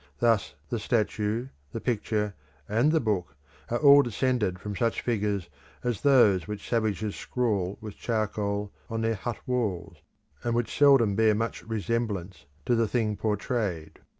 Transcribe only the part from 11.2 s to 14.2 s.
much resemblance to the thing portrayed.